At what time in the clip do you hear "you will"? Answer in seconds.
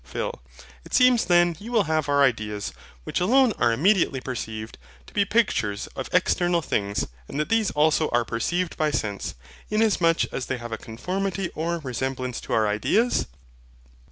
1.59-1.83